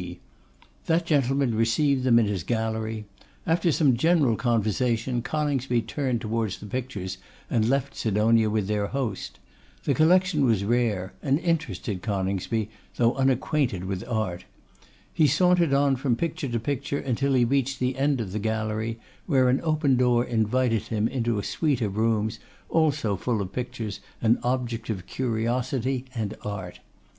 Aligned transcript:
P 0.00 0.12
s. 0.12 0.66
That 0.86 1.04
gentleman 1.04 1.54
received 1.54 2.04
them 2.04 2.18
in 2.18 2.24
his 2.24 2.42
gallery. 2.42 3.04
After 3.46 3.70
some 3.70 3.98
general 3.98 4.34
conversation, 4.34 5.20
Coningsby 5.20 5.82
turned 5.82 6.22
towards 6.22 6.58
the 6.58 6.64
pictures, 6.64 7.18
and 7.50 7.68
left 7.68 7.94
Sidonia 7.94 8.48
with 8.48 8.66
their 8.66 8.86
host. 8.86 9.40
The 9.84 9.92
collection 9.92 10.46
was 10.46 10.64
rare, 10.64 11.12
and 11.22 11.38
interested 11.40 12.00
Coningsby, 12.00 12.70
though 12.96 13.14
unacquainted 13.16 13.84
with 13.84 14.02
art. 14.08 14.46
He 15.12 15.26
sauntered 15.26 15.74
on 15.74 15.96
from 15.96 16.16
picture 16.16 16.48
to 16.48 16.58
picture 16.58 16.98
until 16.98 17.34
he 17.34 17.44
reached 17.44 17.78
the 17.78 17.98
end 17.98 18.22
of 18.22 18.32
the 18.32 18.38
gallery, 18.38 18.98
where 19.26 19.50
an 19.50 19.60
open 19.62 19.96
door 19.98 20.24
invited 20.24 20.84
him 20.84 21.08
into 21.08 21.38
a 21.38 21.42
suite 21.44 21.82
of 21.82 21.98
rooms 21.98 22.38
also 22.70 23.16
full 23.16 23.42
of 23.42 23.52
pictures 23.52 24.00
and 24.22 24.38
objects 24.42 24.88
of 24.88 25.04
curiosity 25.06 26.06
and 26.14 26.38
art. 26.42 26.80